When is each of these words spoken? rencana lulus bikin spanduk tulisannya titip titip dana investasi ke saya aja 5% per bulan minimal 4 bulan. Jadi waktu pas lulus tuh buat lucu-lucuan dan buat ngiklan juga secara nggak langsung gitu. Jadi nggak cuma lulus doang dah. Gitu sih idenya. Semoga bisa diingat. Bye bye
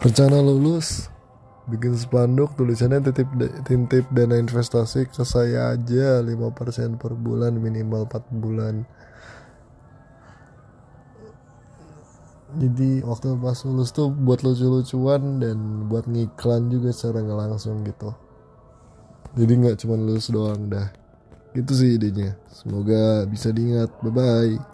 rencana 0.00 0.40
lulus 0.40 1.12
bikin 1.68 1.92
spanduk 1.92 2.56
tulisannya 2.56 3.04
titip 3.04 3.28
titip 3.68 4.08
dana 4.10 4.40
investasi 4.40 5.06
ke 5.06 5.22
saya 5.22 5.76
aja 5.76 6.24
5% 6.24 6.96
per 6.96 7.12
bulan 7.14 7.54
minimal 7.60 8.08
4 8.08 8.42
bulan. 8.42 8.88
Jadi 12.50 13.06
waktu 13.06 13.38
pas 13.38 13.62
lulus 13.62 13.94
tuh 13.94 14.10
buat 14.10 14.42
lucu-lucuan 14.42 15.38
dan 15.38 15.86
buat 15.86 16.10
ngiklan 16.10 16.66
juga 16.66 16.90
secara 16.90 17.22
nggak 17.22 17.38
langsung 17.46 17.86
gitu. 17.86 18.10
Jadi 19.38 19.52
nggak 19.54 19.76
cuma 19.84 19.94
lulus 19.94 20.26
doang 20.32 20.66
dah. 20.66 20.90
Gitu 21.54 21.70
sih 21.76 21.90
idenya. 21.94 22.34
Semoga 22.50 23.22
bisa 23.30 23.54
diingat. 23.54 23.94
Bye 24.02 24.10
bye 24.10 24.70